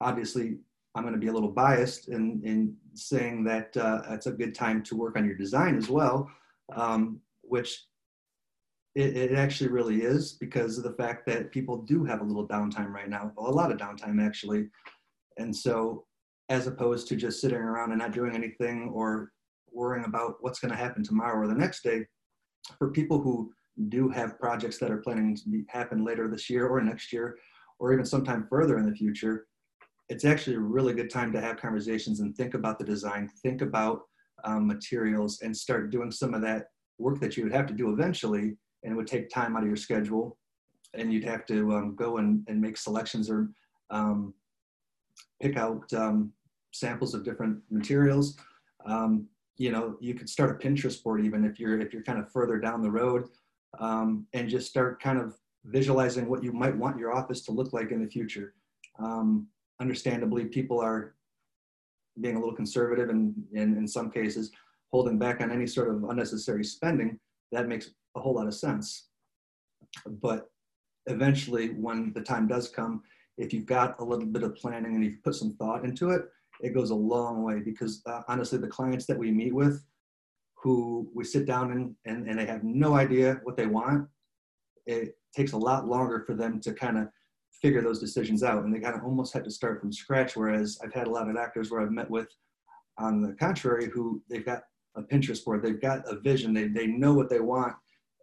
obviously, 0.00 0.58
I'm 0.94 1.02
going 1.02 1.14
to 1.14 1.20
be 1.20 1.28
a 1.28 1.32
little 1.32 1.50
biased 1.50 2.08
in, 2.08 2.40
in 2.44 2.76
saying 2.94 3.44
that 3.44 3.76
uh, 3.76 4.02
it's 4.10 4.26
a 4.26 4.32
good 4.32 4.54
time 4.54 4.82
to 4.84 4.96
work 4.96 5.16
on 5.16 5.24
your 5.24 5.36
design 5.36 5.76
as 5.76 5.88
well, 5.88 6.30
um, 6.74 7.20
which 7.42 7.84
it, 8.94 9.16
it, 9.16 9.32
actually 9.32 9.68
really 9.68 10.02
is 10.02 10.32
because 10.32 10.78
of 10.78 10.84
the 10.84 10.92
fact 10.92 11.26
that 11.26 11.52
people 11.52 11.82
do 11.82 12.02
have 12.04 12.22
a 12.22 12.24
little 12.24 12.48
downtime 12.48 12.90
right 12.90 13.10
now, 13.10 13.30
a 13.36 13.42
lot 13.42 13.70
of 13.70 13.76
downtime 13.76 14.24
actually. 14.24 14.68
And 15.36 15.54
so, 15.54 16.04
as 16.48 16.66
opposed 16.66 17.08
to 17.08 17.16
just 17.16 17.40
sitting 17.40 17.58
around 17.58 17.90
and 17.90 17.98
not 17.98 18.12
doing 18.12 18.34
anything 18.34 18.90
or 18.94 19.32
worrying 19.72 20.04
about 20.04 20.36
what's 20.40 20.60
going 20.60 20.70
to 20.70 20.78
happen 20.78 21.02
tomorrow 21.02 21.44
or 21.44 21.48
the 21.48 21.54
next 21.54 21.82
day, 21.82 22.06
for 22.78 22.90
people 22.90 23.20
who 23.20 23.52
do 23.88 24.08
have 24.08 24.38
projects 24.38 24.78
that 24.78 24.90
are 24.90 24.98
planning 24.98 25.36
to 25.36 25.48
be, 25.48 25.64
happen 25.68 26.04
later 26.04 26.28
this 26.28 26.48
year 26.48 26.66
or 26.66 26.80
next 26.80 27.12
year, 27.12 27.36
or 27.78 27.92
even 27.92 28.04
sometime 28.04 28.46
further 28.48 28.78
in 28.78 28.86
the 28.86 28.94
future, 28.94 29.46
it's 30.08 30.24
actually 30.24 30.56
a 30.56 30.60
really 30.60 30.94
good 30.94 31.10
time 31.10 31.32
to 31.32 31.40
have 31.40 31.56
conversations 31.56 32.20
and 32.20 32.34
think 32.36 32.54
about 32.54 32.78
the 32.78 32.84
design, 32.84 33.28
think 33.42 33.60
about 33.60 34.02
um, 34.44 34.66
materials, 34.66 35.40
and 35.42 35.56
start 35.56 35.90
doing 35.90 36.10
some 36.10 36.32
of 36.32 36.40
that 36.42 36.66
work 36.98 37.20
that 37.20 37.36
you 37.36 37.42
would 37.42 37.52
have 37.52 37.66
to 37.66 37.74
do 37.74 37.92
eventually, 37.92 38.56
and 38.82 38.92
it 38.92 38.94
would 38.94 39.06
take 39.06 39.28
time 39.28 39.56
out 39.56 39.62
of 39.62 39.68
your 39.68 39.76
schedule, 39.76 40.38
and 40.94 41.12
you'd 41.12 41.24
have 41.24 41.44
to 41.46 41.74
um, 41.74 41.94
go 41.96 42.18
and, 42.18 42.44
and 42.48 42.60
make 42.60 42.76
selections 42.76 43.28
or 43.28 43.50
um, 43.90 44.32
pick 45.40 45.56
out 45.56 45.92
um, 45.92 46.32
samples 46.72 47.14
of 47.14 47.24
different 47.24 47.58
materials. 47.70 48.36
Um, 48.84 49.26
you 49.56 49.72
know, 49.72 49.96
you 50.00 50.14
could 50.14 50.28
start 50.28 50.50
a 50.50 50.66
Pinterest 50.66 51.02
board 51.02 51.24
even 51.24 51.44
if 51.44 51.58
you're 51.58 51.80
if 51.80 51.92
you're 51.92 52.02
kind 52.02 52.18
of 52.18 52.30
further 52.30 52.58
down 52.58 52.82
the 52.82 52.90
road, 52.90 53.24
um, 53.78 54.26
and 54.32 54.48
just 54.48 54.68
start 54.68 55.00
kind 55.00 55.18
of 55.18 55.34
visualizing 55.64 56.28
what 56.28 56.42
you 56.42 56.52
might 56.52 56.76
want 56.76 56.98
your 56.98 57.12
office 57.12 57.40
to 57.42 57.52
look 57.52 57.72
like 57.72 57.90
in 57.90 58.02
the 58.02 58.08
future. 58.08 58.54
Um, 58.98 59.48
understandably, 59.80 60.46
people 60.46 60.80
are 60.80 61.14
being 62.20 62.36
a 62.36 62.38
little 62.38 62.54
conservative 62.54 63.10
and, 63.10 63.34
and 63.54 63.76
in 63.76 63.86
some 63.86 64.10
cases 64.10 64.50
holding 64.90 65.18
back 65.18 65.40
on 65.40 65.50
any 65.50 65.66
sort 65.66 65.88
of 65.88 66.04
unnecessary 66.04 66.64
spending. 66.64 67.18
That 67.52 67.68
makes 67.68 67.90
a 68.16 68.20
whole 68.20 68.34
lot 68.34 68.46
of 68.46 68.54
sense. 68.54 69.08
But 70.06 70.48
eventually, 71.06 71.68
when 71.70 72.12
the 72.14 72.22
time 72.22 72.46
does 72.46 72.68
come, 72.68 73.02
if 73.38 73.52
you've 73.52 73.66
got 73.66 73.98
a 74.00 74.04
little 74.04 74.26
bit 74.26 74.42
of 74.42 74.54
planning 74.56 74.94
and 74.94 75.04
you've 75.04 75.22
put 75.22 75.34
some 75.34 75.52
thought 75.52 75.84
into 75.84 76.10
it, 76.10 76.22
it 76.60 76.74
goes 76.74 76.90
a 76.90 76.94
long 76.94 77.42
way 77.42 77.60
because 77.60 78.02
uh, 78.06 78.22
honestly, 78.28 78.58
the 78.58 78.66
clients 78.68 79.06
that 79.06 79.18
we 79.18 79.30
meet 79.30 79.54
with 79.54 79.84
who 80.54 81.08
we 81.14 81.22
sit 81.22 81.46
down 81.46 81.70
and, 81.70 81.94
and, 82.06 82.28
and 82.28 82.38
they 82.38 82.46
have 82.46 82.64
no 82.64 82.94
idea 82.94 83.40
what 83.44 83.56
they 83.56 83.66
want, 83.66 84.08
it 84.86 85.16
takes 85.34 85.52
a 85.52 85.56
lot 85.56 85.86
longer 85.86 86.24
for 86.26 86.34
them 86.34 86.60
to 86.60 86.72
kind 86.72 86.98
of 86.98 87.08
figure 87.60 87.82
those 87.82 88.00
decisions 88.00 88.42
out. 88.42 88.64
And 88.64 88.74
they 88.74 88.80
kind 88.80 88.96
of 88.96 89.04
almost 89.04 89.34
had 89.34 89.44
to 89.44 89.50
start 89.50 89.80
from 89.80 89.92
scratch. 89.92 90.34
Whereas 90.34 90.78
I've 90.82 90.94
had 90.94 91.06
a 91.06 91.10
lot 91.10 91.28
of 91.28 91.36
doctors 91.36 91.70
where 91.70 91.82
I've 91.82 91.92
met 91.92 92.10
with, 92.10 92.28
on 92.98 93.20
the 93.20 93.34
contrary, 93.34 93.90
who 93.90 94.22
they've 94.30 94.44
got 94.44 94.62
a 94.96 95.02
Pinterest 95.02 95.44
board, 95.44 95.62
they've 95.62 95.80
got 95.80 96.08
a 96.10 96.18
vision, 96.20 96.54
they, 96.54 96.68
they 96.68 96.86
know 96.86 97.12
what 97.12 97.28
they 97.28 97.40
want, 97.40 97.74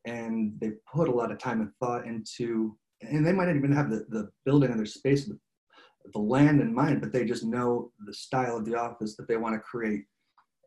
and 0.05 0.59
they 0.59 0.71
put 0.91 1.07
a 1.07 1.11
lot 1.11 1.31
of 1.31 1.37
time 1.37 1.61
and 1.61 1.71
thought 1.79 2.07
into, 2.07 2.75
and 3.09 3.25
they 3.25 3.31
might 3.31 3.45
not 3.45 3.55
even 3.55 3.71
have 3.71 3.89
the, 3.89 4.05
the 4.09 4.29
building 4.45 4.71
and 4.71 4.79
their 4.79 4.85
space, 4.85 5.25
the, 5.25 5.37
the 6.13 6.19
land 6.19 6.61
in 6.61 6.73
mind, 6.73 7.01
but 7.01 7.11
they 7.11 7.25
just 7.25 7.43
know 7.43 7.91
the 8.05 8.13
style 8.13 8.57
of 8.57 8.65
the 8.65 8.75
office 8.75 9.15
that 9.15 9.27
they 9.27 9.37
want 9.37 9.55
to 9.55 9.59
create. 9.59 10.05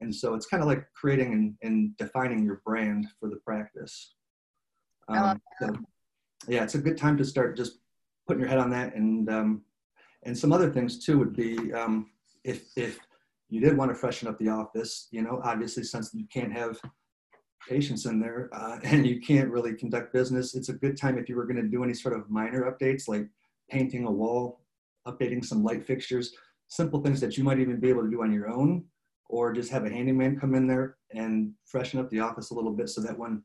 And 0.01 0.15
so 0.15 0.35
it's 0.35 0.47
kind 0.47 0.63
of 0.63 0.69
like 0.69 0.87
creating 0.95 1.33
and, 1.33 1.55
and 1.63 1.97
defining 1.97 2.45
your 2.45 2.61
brand 2.65 3.07
for 3.19 3.29
the 3.29 3.37
practice. 3.37 4.15
Um, 5.09 5.41
so, 5.61 5.73
yeah, 6.49 6.65
it's 6.65 6.75
a 6.75 6.79
good 6.79 6.99
time 6.99 7.17
to 7.19 7.25
start 7.25 7.57
just 7.57 7.79
putting 8.27 8.41
your 8.41 8.49
head 8.49 8.59
on 8.59 8.71
that. 8.71 8.95
And, 8.95 9.31
um, 9.31 9.63
and 10.25 10.37
some 10.37 10.53
other 10.53 10.71
things 10.71 11.05
too 11.05 11.19
would 11.19 11.35
be 11.35 11.73
um, 11.73 12.11
if, 12.45 12.67
if 12.77 12.99
you 13.49 13.61
did 13.61 13.77
want 13.77 13.91
to 13.91 13.95
freshen 13.95 14.29
up 14.29 14.39
the 14.39 14.49
office, 14.49 15.09
you 15.11 15.23
know, 15.23 15.41
obviously 15.45 15.85
since 15.85 16.13
you 16.13 16.27
can't 16.33 16.53
have 16.53 16.81
patients 17.69 18.07
in 18.07 18.21
there 18.21 18.49
uh, 18.53 18.79
and 18.85 19.07
you 19.07 19.21
can't 19.21 19.51
really 19.51 19.75
conduct 19.75 20.13
business, 20.13 20.55
it's 20.55 20.69
a 20.69 20.75
good 20.75 20.97
time 20.97 21.19
if 21.19 21.29
you 21.29 21.37
were 21.37 21.47
going 21.47 21.63
to 21.63 21.69
do 21.69 21.85
any 21.85 21.95
sort 21.95 22.19
of 22.19 22.31
minor 22.31 22.71
updates 22.71 23.09
like 23.09 23.29
painting 23.71 24.05
a 24.07 24.11
wall, 24.11 24.61
updating 25.07 25.45
some 25.45 25.65
light 25.65 25.87
fixtures, 25.87 26.35
simple 26.69 27.03
things 27.03 27.21
that 27.21 27.37
you 27.37 27.45
might 27.45 27.59
even 27.59 27.79
be 27.79 27.89
able 27.89 28.03
to 28.03 28.11
do 28.11 28.23
on 28.23 28.33
your 28.33 28.49
own 28.49 28.85
or 29.29 29.53
just 29.53 29.71
have 29.71 29.85
a 29.85 29.91
handyman 29.91 30.39
come 30.39 30.55
in 30.55 30.67
there 30.67 30.97
and 31.13 31.53
freshen 31.65 31.99
up 31.99 32.09
the 32.11 32.21
office 32.21 32.51
a 32.51 32.55
little 32.55 32.73
bit 32.73 32.89
so 32.89 33.01
that 33.01 33.19
when 33.19 33.43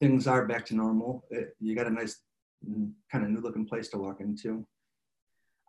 things 0.00 0.26
are 0.26 0.46
back 0.46 0.64
to 0.66 0.74
normal, 0.74 1.24
it, 1.30 1.54
you 1.60 1.74
got 1.74 1.86
a 1.86 1.90
nice 1.90 2.20
mm, 2.66 2.90
kind 3.10 3.24
of 3.24 3.30
new 3.30 3.40
looking 3.40 3.66
place 3.66 3.88
to 3.88 3.98
walk 3.98 4.20
into. 4.20 4.66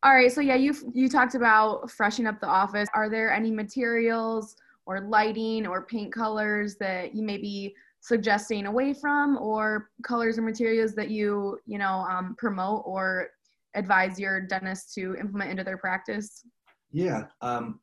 All 0.01 0.13
right, 0.13 0.31
so 0.31 0.39
yeah, 0.39 0.55
you 0.55 0.73
you 0.93 1.09
talked 1.09 1.35
about 1.35 1.91
freshening 1.91 2.27
up 2.27 2.39
the 2.39 2.47
office. 2.47 2.87
Are 2.93 3.09
there 3.09 3.33
any 3.33 3.51
materials 3.51 4.55
or 4.86 5.01
lighting 5.01 5.67
or 5.67 5.86
paint 5.86 6.13
colors 6.13 6.75
that 6.79 7.15
you 7.15 7.24
may 7.24 7.38
be 7.38 7.75
suggesting 8.01 8.65
away 8.65 8.93
from, 8.93 9.38
or 9.38 9.89
colors 10.03 10.38
or 10.38 10.41
materials 10.41 10.93
that 10.95 11.09
you 11.09 11.59
you 11.65 11.77
know 11.77 12.05
um, 12.09 12.36
promote 12.38 12.83
or 12.86 13.29
advise 13.75 14.19
your 14.19 14.41
dentist 14.41 14.93
to 14.93 15.15
implement 15.15 15.51
into 15.51 15.63
their 15.63 15.77
practice? 15.77 16.43
Yeah, 16.91 17.25
um, 17.41 17.79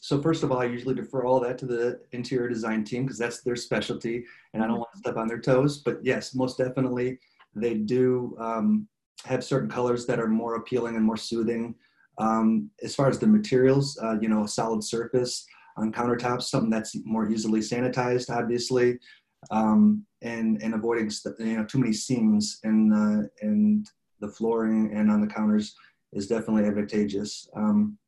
so 0.00 0.22
first 0.22 0.44
of 0.44 0.52
all, 0.52 0.58
I 0.58 0.66
usually 0.66 0.94
defer 0.94 1.24
all 1.24 1.40
that 1.40 1.58
to 1.58 1.66
the 1.66 2.00
interior 2.12 2.48
design 2.48 2.84
team 2.84 3.02
because 3.02 3.18
that's 3.18 3.42
their 3.42 3.56
specialty, 3.56 4.24
and 4.54 4.62
I 4.62 4.68
don't 4.68 4.78
want 4.78 4.92
to 4.92 4.98
step 4.98 5.16
on 5.16 5.26
their 5.26 5.40
toes. 5.40 5.78
But 5.78 5.98
yes, 6.02 6.34
most 6.34 6.58
definitely, 6.58 7.18
they 7.56 7.74
do 7.74 8.36
um, 8.38 8.86
have 9.24 9.42
certain 9.42 9.68
colors 9.68 10.06
that 10.06 10.20
are 10.20 10.28
more 10.28 10.54
appealing 10.54 10.94
and 10.94 11.04
more 11.04 11.16
soothing. 11.16 11.74
Um, 12.18 12.70
as 12.82 12.94
far 12.94 13.08
as 13.08 13.18
the 13.18 13.26
materials, 13.26 13.98
uh, 14.02 14.16
you 14.20 14.28
know, 14.28 14.44
a 14.44 14.48
solid 14.48 14.84
surface 14.84 15.44
on 15.76 15.92
countertops, 15.92 16.42
something 16.44 16.70
that's 16.70 16.96
more 17.04 17.30
easily 17.30 17.60
sanitized, 17.60 18.30
obviously, 18.30 18.98
um, 19.50 20.04
and 20.22 20.62
and 20.62 20.74
avoiding 20.74 21.10
you 21.38 21.56
know 21.56 21.64
too 21.64 21.78
many 21.78 21.92
seams 21.92 22.58
in 22.64 22.92
uh, 22.92 23.28
in 23.46 23.84
the 24.20 24.28
flooring 24.28 24.92
and 24.94 25.10
on 25.10 25.20
the 25.20 25.26
counters 25.26 25.74
is 26.12 26.26
definitely 26.26 26.64
advantageous. 26.64 27.48
Um, 27.54 27.98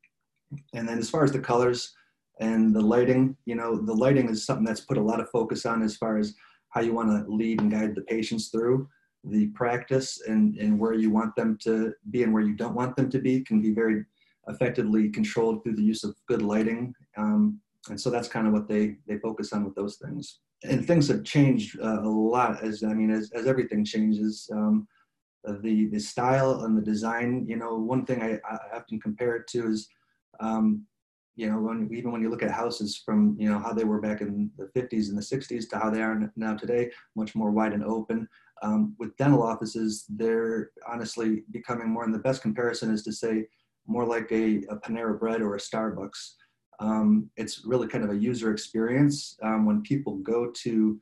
and 0.75 0.89
then 0.89 0.99
as 0.99 1.11
far 1.11 1.25
as 1.25 1.33
the 1.33 1.39
colors 1.39 1.93
and 2.41 2.75
the 2.75 2.81
lighting, 2.81 3.37
you 3.45 3.55
know, 3.55 3.77
the 3.77 3.93
lighting 3.93 4.29
is 4.29 4.47
something 4.47 4.65
that's 4.65 4.81
put 4.81 4.97
a 4.97 5.03
lot 5.03 5.21
of 5.21 5.29
focus 5.31 5.67
on 5.67 5.83
as 5.83 5.97
far 5.97 6.19
as 6.19 6.35
how 6.71 6.81
you 6.81 6.95
want 6.95 7.09
to 7.09 7.31
lead 7.31 7.61
and 7.61 7.71
guide 7.71 7.95
the 7.95 8.03
patients 8.03 8.49
through 8.49 8.89
the 9.25 9.49
practice 9.49 10.23
and, 10.27 10.57
and 10.57 10.79
where 10.79 10.95
you 10.95 11.11
want 11.11 11.35
them 11.37 11.59
to 11.63 11.93
be 12.11 12.23
and 12.23 12.33
where 12.33 12.43
you 12.43 12.55
don't 12.55 12.75
want 12.75 12.97
them 12.97 13.11
to 13.11 13.19
be 13.19 13.41
can 13.41 13.61
be 13.61 13.73
very 13.73 14.05
effectively 14.49 15.11
controlled 15.11 15.63
through 15.63 15.77
the 15.77 15.83
use 15.83 16.05
of 16.05 16.17
good 16.27 16.43
lighting. 16.43 16.95
Um, 17.17 17.61
and 17.89 18.01
so 18.01 18.11
that's 18.11 18.29
kind 18.29 18.47
of 18.47 18.53
what 18.53 18.69
they, 18.69 18.97
they 19.07 19.19
focus 19.19 19.53
on 19.53 19.65
with 19.65 19.75
those 19.75 19.97
things. 19.97 20.41
And 20.65 20.87
things 20.87 21.09
have 21.09 21.25
changed 21.25 21.79
uh, 21.81 22.03
a 22.03 22.09
lot 22.09 22.63
as, 22.63 22.83
I 22.83 22.93
mean, 22.93 23.11
as, 23.11 23.31
as 23.33 23.47
everything 23.47 23.85
changes. 23.85 24.49
Um, 24.53 24.87
the, 25.63 25.87
the 25.87 26.01
style 26.01 26.65
and 26.65 26.77
the 26.77 26.83
design, 26.83 27.47
you 27.49 27.57
know, 27.57 27.77
one 27.77 28.05
thing 28.05 28.23
I, 28.23 28.39
I 28.49 28.77
often 28.77 29.01
compare 29.01 29.37
it 29.37 29.47
to 29.49 29.69
is, 29.71 29.89
um, 30.41 30.85
you 31.37 31.49
know, 31.49 31.61
when, 31.61 31.89
even 31.93 32.11
when 32.11 32.21
you 32.21 32.31
look 32.31 32.43
at 32.43 32.51
houses 32.51 33.01
from, 33.05 33.37
you 33.39 33.49
know, 33.49 33.61
how 33.61 33.73
they 33.73 33.85
were 33.85 34.01
back 34.01 34.21
in 34.21 34.51
the 34.59 34.69
50s 34.79 35.09
and 35.09 35.17
the 35.17 35.23
60s 35.23 35.69
to 35.71 35.79
how 35.79 35.89
they 35.89 36.03
are 36.03 36.33
now 36.35 36.57
today, 36.57 36.91
much 37.15 37.37
more 37.37 37.53
wide 37.53 37.73
and 37.73 37.85
open. 37.85 38.29
Um, 38.63 38.97
with 38.99 39.17
dental 39.17 39.43
offices, 39.43 40.05
they're 40.09 40.71
honestly 40.87 41.45
becoming 41.53 41.89
more, 41.89 42.03
and 42.03 42.13
the 42.13 42.19
best 42.19 42.43
comparison 42.43 42.93
is 42.93 43.05
to 43.05 43.13
say 43.13 43.47
more 43.89 44.05
like 44.05 44.31
a, 44.31 44.59
a 44.69 44.77
Panera 44.77 45.19
Bread 45.19 45.43
or 45.43 45.57
a 45.57 45.59
Starbucks. 45.59 46.35
Um, 46.79 47.29
it's 47.37 47.65
really 47.65 47.89
kind 47.89 48.05
of 48.05 48.11
a 48.11 48.17
user 48.17 48.53
experience. 48.53 49.37
Um, 49.43 49.67
when 49.67 49.83
people 49.83 50.17
go 50.19 50.53
to 50.63 51.01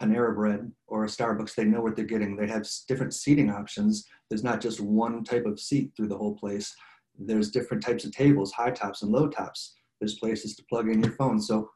Panera 0.00 0.34
Bread 0.34 0.70
or 0.88 1.04
a 1.04 1.08
Starbucks, 1.08 1.54
they 1.54 1.64
know 1.64 1.80
what 1.80 1.96
they're 1.96 2.04
getting. 2.04 2.36
They 2.36 2.48
have 2.48 2.66
different 2.86 3.14
seating 3.14 3.50
options. 3.50 4.06
There's 4.28 4.44
not 4.44 4.60
just 4.60 4.80
one 4.80 5.24
type 5.24 5.46
of 5.46 5.58
seat 5.58 5.92
through 5.96 6.08
the 6.08 6.18
whole 6.18 6.34
place. 6.34 6.74
There's 7.18 7.50
different 7.50 7.82
types 7.82 8.04
of 8.04 8.12
tables, 8.12 8.52
high 8.52 8.72
tops 8.72 9.02
and 9.02 9.10
low 9.10 9.28
tops. 9.28 9.74
There's 10.00 10.18
places 10.18 10.54
to 10.56 10.64
plug 10.68 10.90
in 10.90 11.02
your 11.02 11.12
phone. 11.12 11.40
So 11.40 11.70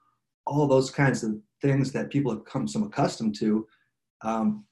all 0.46 0.66
those 0.66 0.90
kinds 0.90 1.22
of 1.22 1.36
things 1.62 1.92
that 1.92 2.10
people 2.10 2.32
have 2.32 2.44
come 2.44 2.66
so 2.68 2.84
accustomed 2.84 3.36
to, 3.38 3.66
um, 4.22 4.64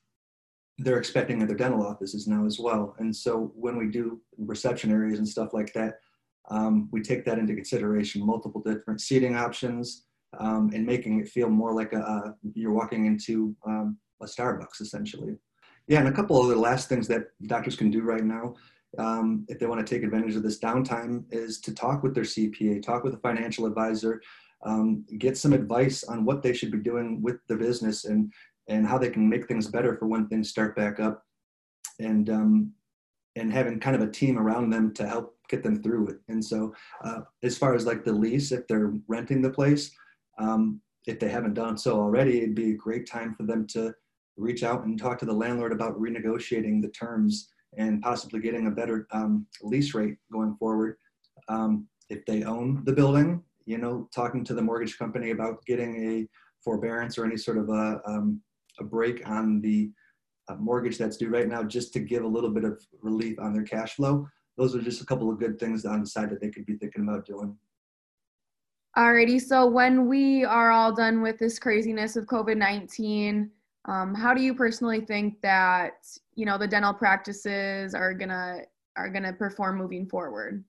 they're 0.79 0.99
expecting 0.99 1.43
at 1.43 1.49
their 1.49 1.57
dental 1.57 1.85
offices 1.85 2.27
now 2.29 2.47
as 2.47 2.59
well. 2.59 2.95
And 2.99 3.15
so 3.15 3.53
when 3.55 3.77
we 3.77 3.87
do 3.87 4.21
reception 4.39 4.93
areas 4.93 5.19
and 5.19 5.29
stuff 5.29 5.53
like 5.53 5.73
that, 5.75 5.99
um, 6.51 6.89
we 6.93 7.03
take 7.03 7.25
that 7.25 7.39
into 7.39 7.55
consideration, 7.55 8.25
multiple 8.25 8.63
different 8.63 9.01
seating 9.01 9.37
options, 9.37 10.05
um, 10.39 10.71
and 10.75 10.87
making 10.87 11.21
it 11.21 11.29
feel 11.29 11.49
more 11.49 11.75
like 11.75 11.93
a, 11.93 12.35
you're 12.55 12.73
walking 12.73 13.07
into 13.07 13.55
um, 13.67 13.99
a 14.23 14.27
Starbucks 14.27 14.81
essentially. 14.81 15.37
Yeah, 15.89 16.01
and 16.01 16.09
a 16.09 16.13
couple 16.13 16.41
of 16.41 16.49
the 16.49 16.57
last 16.57 16.89
things 16.89 17.09
that 17.09 17.29
doctors 17.47 17.77
can 17.77 17.91
do 17.91 18.03
right 18.03 18.25
now, 18.25 18.55
um, 18.99 19.47
if 19.49 19.59
they 19.59 19.67
want 19.67 19.85
to 19.85 19.95
take 19.95 20.05
advantage 20.05 20.37
of 20.37 20.43
this 20.43 20.59
downtime, 20.59 21.25
is 21.31 21.61
to 21.63 21.75
talk 21.75 22.03
with 22.03 22.15
their 22.15 22.25
CPA, 22.25 22.83
talk 22.83 23.05
with 23.05 23.15
a 23.15 23.19
financial 23.19 23.67
advisor, 23.67 24.21
um, 24.65 25.05
get 25.19 25.37
some 25.37 25.53
advice 25.53 26.05
on 26.05 26.25
what 26.25 26.43
they 26.43 26.53
should 26.53 26.71
be 26.71 26.79
doing 26.79 27.23
with 27.23 27.37
the 27.47 27.57
business 27.57 28.05
and 28.05 28.33
and 28.69 28.87
how 28.87 28.99
they 28.99 29.11
can 29.11 29.29
make 29.29 29.49
things 29.49 29.67
better 29.69 29.97
for 29.97 30.07
when 30.07 30.29
things 30.29 30.51
start 30.51 30.77
back 30.77 31.01
up. 31.01 31.25
And 32.01 32.31
um, 32.31 32.73
and 33.37 33.53
having 33.53 33.79
kind 33.79 33.95
of 33.95 34.03
a 34.03 34.11
team 34.11 34.39
around 34.39 34.71
them 34.71 34.93
to 34.95 35.07
help 35.07 35.37
get 35.49 35.63
them 35.63 35.83
through 35.83 36.09
it. 36.09 36.17
And 36.29 36.45
so 36.45 36.75
uh, 37.05 37.21
as 37.43 37.57
far 37.57 37.75
as 37.75 37.87
like 37.87 38.05
the 38.05 38.13
lease 38.13 38.53
if 38.53 38.67
they're 38.67 38.93
renting 39.07 39.41
the 39.41 39.51
place 39.51 39.91
um, 40.39 40.81
if 41.07 41.19
they 41.19 41.29
haven't 41.29 41.55
done 41.55 41.79
so 41.79 41.99
already 41.99 42.39
it'd 42.39 42.55
be 42.55 42.73
a 42.73 42.77
great 42.77 43.09
time 43.09 43.35
for 43.35 43.45
them 43.45 43.67
to 43.69 43.95
reach 44.37 44.63
out 44.63 44.85
and 44.85 44.99
talk 44.99 45.19
to 45.19 45.25
the 45.25 45.33
landlord 45.33 45.73
about 45.73 45.99
renegotiating 45.99 46.83
the 46.83 46.91
terms 46.91 47.49
and 47.77 48.03
possibly 48.03 48.41
getting 48.41 48.67
a 48.67 48.71
better 48.71 49.07
um, 49.13 49.47
lease 49.63 49.95
rate 49.95 50.17
going 50.33 50.57
forward. 50.57 50.97
Um, 51.49 51.87
if 52.11 52.25
they 52.27 52.43
own 52.43 52.83
the 52.85 52.93
building 52.93 53.43
you 53.67 53.79
know 53.79 54.09
talking 54.15 54.43
to 54.45 54.55
the 54.55 54.63
mortgage 54.63 54.99
company 54.99 55.31
about 55.31 55.65
getting 55.67 55.97
a 56.11 56.27
forbearance 56.65 57.19
or 57.19 57.25
any 57.25 57.37
sort 57.37 57.59
of 57.59 57.69
a 57.69 58.01
um, 58.07 58.41
a 58.79 58.85
break 58.85 59.29
on 59.29 59.61
the 59.61 59.91
uh, 60.49 60.57
mortgage 60.57 60.99
that's 60.99 61.17
due 61.17 61.29
right 61.29 61.49
now 61.49 61.63
just 61.63 61.93
to 61.93 62.01
give 62.01 62.25
a 62.25 62.29
little 62.29 62.51
bit 62.51 62.65
of 62.65 62.81
relief 63.01 63.39
on 63.39 63.53
their 63.53 63.65
cash 63.65 63.95
flow. 63.95 64.27
Those 64.57 64.75
are 64.75 64.83
just 64.83 65.03
a 65.03 65.07
couple 65.07 65.31
of 65.31 65.39
good 65.39 65.59
things 65.59 65.85
on 65.85 66.01
the 66.01 66.07
side 66.07 66.31
that 66.31 66.41
they 66.41 66.51
could 66.51 66.67
be 66.67 66.77
thinking 66.77 67.03
about 67.03 67.27
doing. 67.27 67.57
Alrighty, 68.97 69.41
so 69.41 69.67
when 69.67 70.09
we 70.09 70.45
are 70.45 70.71
all 70.71 70.93
done 70.93 71.23
with 71.23 71.39
this 71.39 71.59
craziness 71.59 72.17
of 72.17 72.27
COVID 72.27 72.57
19, 72.57 73.51
um, 73.85 74.15
how 74.15 74.35
do 74.35 74.43
you 74.43 74.55
personally 74.55 75.01
think 75.01 75.41
that 75.43 76.07
you 76.35 76.45
know 76.45 76.59
the 76.59 76.67
dental 76.67 76.93
practices 76.93 77.95
are 77.95 78.13
gonna 78.13 78.63
are 78.97 79.09
gonna 79.09 79.33
perform 79.33 79.79
moving 79.79 80.07
forward? 80.09 80.65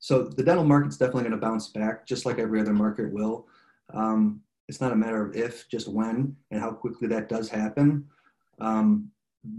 So 0.00 0.24
the 0.24 0.42
dental 0.42 0.64
market's 0.64 0.96
definitely 0.96 1.30
to 1.30 1.36
bounce 1.36 1.68
back, 1.68 2.06
just 2.06 2.26
like 2.26 2.38
every 2.38 2.60
other 2.60 2.72
market 2.72 3.12
will. 3.12 3.46
Um, 3.94 4.40
it's 4.68 4.80
not 4.80 4.92
a 4.92 4.96
matter 4.96 5.24
of 5.24 5.34
if, 5.34 5.68
just 5.68 5.88
when, 5.88 6.36
and 6.50 6.60
how 6.60 6.70
quickly 6.72 7.08
that 7.08 7.28
does 7.28 7.48
happen. 7.48 8.04
Um, 8.60 9.10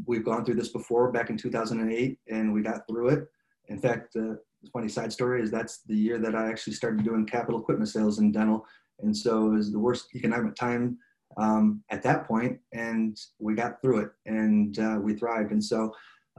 we've 0.05 0.25
gone 0.25 0.45
through 0.45 0.55
this 0.55 0.69
before 0.69 1.11
back 1.11 1.29
in 1.29 1.37
2008 1.37 2.19
and 2.29 2.53
we 2.53 2.61
got 2.61 2.87
through 2.87 3.09
it. 3.09 3.27
In 3.69 3.79
fact, 3.79 4.15
uh, 4.15 4.35
the 4.61 4.69
funny 4.71 4.89
side 4.89 5.11
story 5.11 5.41
is 5.41 5.49
that's 5.49 5.81
the 5.87 5.95
year 5.95 6.19
that 6.19 6.35
I 6.35 6.49
actually 6.49 6.73
started 6.73 7.03
doing 7.03 7.25
capital 7.25 7.59
equipment 7.59 7.89
sales 7.89 8.19
in 8.19 8.31
dental. 8.31 8.65
And 8.99 9.15
so 9.15 9.47
it 9.47 9.55
was 9.55 9.71
the 9.71 9.79
worst 9.79 10.07
economic 10.15 10.55
time 10.55 10.97
um, 11.37 11.83
at 11.89 12.03
that 12.03 12.27
point, 12.27 12.59
and 12.73 13.17
we 13.39 13.53
got 13.53 13.81
through 13.81 13.99
it 13.99 14.09
and 14.25 14.77
uh, 14.79 14.97
we 15.01 15.13
thrived. 15.13 15.51
And 15.51 15.63
so 15.63 15.93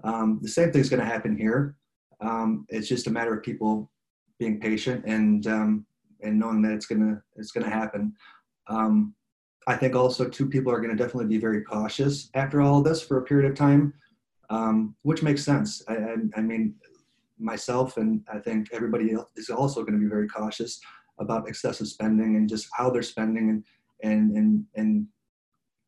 um, 0.05 0.39
the 0.43 0.49
same 0.49 0.71
thing 0.71 0.81
is 0.81 0.91
going 0.91 1.01
to 1.01 1.07
happen 1.07 1.37
here. 1.37 1.77
Um, 2.21 2.67
it's 2.69 2.89
just 2.89 3.07
a 3.07 3.11
matter 3.11 3.35
of 3.35 3.43
people 3.43 3.91
being 4.39 4.61
patient 4.61 5.05
and 5.07 5.47
um, 5.47 5.87
and 6.23 6.39
knowing 6.39 6.63
that 6.63 6.73
it's 6.73 6.87
gonna 6.87 7.23
it's 7.37 7.53
gonna 7.53 7.71
happen. 7.71 8.15
Um, 8.71 9.15
I 9.67 9.77
think 9.77 9.95
also 9.95 10.29
two 10.29 10.49
people 10.49 10.73
are 10.73 10.81
going 10.81 10.97
to 10.97 11.03
definitely 11.03 11.29
be 11.29 11.39
very 11.39 11.63
cautious 11.63 12.31
after 12.35 12.63
all 12.63 12.83
this 12.83 13.03
for 13.03 13.19
a 13.19 13.23
period 13.23 13.51
of 13.51 13.57
time, 13.57 13.93
um, 14.49 14.95
which 15.03 15.23
makes 15.23 15.45
sense. 15.45 15.83
I, 15.87 15.97
I, 15.97 16.15
I, 16.37 16.41
mean, 16.41 16.75
myself 17.39 17.99
and 17.99 18.23
I 18.33 18.39
think 18.39 18.69
everybody 18.73 19.13
else 19.13 19.29
is 19.37 19.51
also 19.51 19.83
going 19.83 19.95
to 19.95 20.01
be 20.01 20.09
very 20.09 20.29
cautious 20.29 20.81
about 21.19 21.49
excessive 21.49 21.89
spending 21.89 22.37
and 22.37 22.49
just 22.49 22.69
how 22.73 22.89
they're 22.89 23.03
spending 23.03 23.51
and 23.51 23.65
and 24.03 24.37
and 24.37 24.65
and 24.77 25.07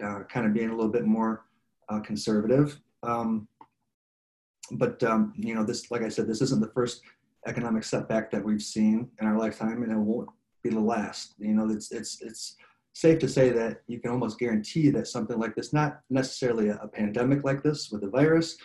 uh, 0.04 0.24
kind 0.24 0.46
of 0.46 0.52
being 0.52 0.68
a 0.68 0.76
little 0.76 0.92
bit 0.92 1.06
more 1.06 1.46
uh, 1.88 2.00
conservative. 2.00 2.78
Um, 3.02 3.48
but 4.72 5.02
um, 5.02 5.32
you 5.36 5.54
know, 5.54 5.64
this, 5.64 5.90
like 5.90 6.02
I 6.02 6.08
said, 6.08 6.26
this 6.26 6.42
isn't 6.42 6.60
the 6.60 6.72
first 6.74 7.00
economic 7.46 7.84
setback 7.84 8.30
that 8.30 8.44
we've 8.44 8.62
seen 8.62 9.08
in 9.20 9.26
our 9.26 9.38
lifetime, 9.38 9.82
and 9.82 9.92
it 9.92 9.96
won't 9.96 10.28
be 10.62 10.70
the 10.70 10.80
last. 10.80 11.34
You 11.38 11.54
know, 11.54 11.70
it's 11.70 11.90
it's 11.90 12.20
it's 12.20 12.56
safe 12.94 13.18
to 13.18 13.28
say 13.28 13.50
that 13.50 13.82
you 13.86 13.98
can 13.98 14.10
almost 14.10 14.38
guarantee 14.38 14.90
that 14.90 15.06
something 15.06 15.38
like 15.38 15.54
this, 15.54 15.72
not 15.72 16.00
necessarily 16.10 16.68
a, 16.68 16.78
a 16.82 16.88
pandemic 16.88 17.44
like 17.44 17.62
this 17.62 17.90
with 17.90 18.04
a 18.04 18.08
virus, 18.08 18.56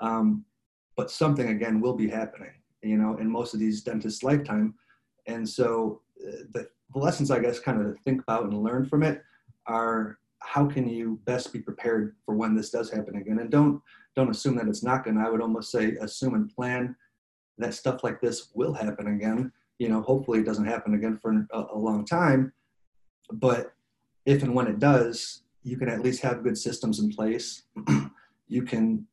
um, 0.00 0.44
but 0.96 1.10
something 1.10 1.48
again 1.48 1.80
will 1.80 1.94
be 1.94 2.08
happening, 2.08 2.52
you 2.82 2.96
know, 2.96 3.16
in 3.18 3.30
most 3.30 3.52
of 3.52 3.60
these 3.60 3.82
dentists' 3.82 4.22
lifetime. 4.22 4.74
And 5.26 5.46
so 5.46 6.00
uh, 6.26 6.44
the, 6.52 6.68
the 6.94 6.98
lessons, 6.98 7.30
I 7.30 7.38
guess, 7.38 7.58
kind 7.58 7.80
of 7.80 7.86
to 7.86 8.02
think 8.02 8.22
about 8.22 8.44
and 8.44 8.62
learn 8.62 8.86
from 8.86 9.02
it 9.02 9.22
are 9.66 10.18
how 10.40 10.66
can 10.66 10.88
you 10.88 11.20
best 11.24 11.52
be 11.52 11.60
prepared 11.60 12.14
for 12.24 12.34
when 12.34 12.54
this 12.54 12.70
does 12.70 12.90
happen 12.90 13.16
again? 13.16 13.40
And 13.40 13.50
don't 13.50 13.82
don't 14.14 14.30
assume 14.30 14.56
that 14.56 14.68
it's 14.68 14.82
not 14.82 15.04
going 15.04 15.16
to. 15.16 15.22
I 15.22 15.28
would 15.28 15.42
almost 15.42 15.70
say 15.70 15.96
assume 16.00 16.34
and 16.34 16.48
plan 16.54 16.96
that 17.58 17.74
stuff 17.74 18.02
like 18.02 18.20
this 18.20 18.50
will 18.54 18.72
happen 18.72 19.08
again. 19.08 19.52
You 19.78 19.88
know, 19.90 20.00
hopefully 20.00 20.38
it 20.38 20.46
doesn't 20.46 20.64
happen 20.64 20.94
again 20.94 21.18
for 21.20 21.46
a, 21.52 21.64
a 21.74 21.78
long 21.78 22.06
time 22.06 22.52
but 23.32 23.74
if 24.24 24.42
and 24.42 24.54
when 24.54 24.66
it 24.66 24.78
does, 24.78 25.42
you 25.62 25.76
can 25.76 25.88
at 25.88 26.00
least 26.00 26.22
have 26.22 26.42
good 26.42 26.56
systems 26.56 27.00
in 27.00 27.10
place. 27.10 27.62
you 28.48 28.62
can 28.62 29.06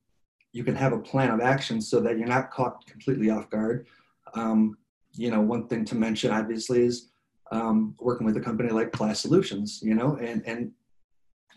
you 0.51 0.63
can 0.63 0.75
have 0.75 0.93
a 0.93 0.99
plan 0.99 1.31
of 1.31 1.41
action 1.41 1.81
so 1.81 1.99
that 1.99 2.17
you're 2.17 2.27
not 2.27 2.51
caught 2.51 2.85
completely 2.85 3.31
off 3.31 3.49
guard. 3.49 3.87
Um, 4.35 4.77
you 5.13 5.31
know, 5.31 5.41
one 5.41 5.67
thing 5.67 5.83
to 5.85 5.95
mention 5.95 6.31
obviously 6.31 6.83
is 6.83 7.09
um, 7.51 7.95
working 7.99 8.25
with 8.25 8.37
a 8.37 8.41
company 8.41 8.69
like 8.69 8.91
Class 8.91 9.19
Solutions. 9.19 9.79
You 9.83 9.95
know, 9.95 10.17
and 10.17 10.43
and 10.45 10.71